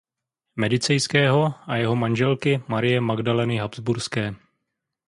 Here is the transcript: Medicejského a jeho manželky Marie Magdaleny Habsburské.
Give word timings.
Medicejského 0.61 1.41
a 1.69 1.73
jeho 1.77 1.95
manželky 2.03 2.51
Marie 2.71 2.99
Magdaleny 3.09 3.55
Habsburské. 3.63 4.25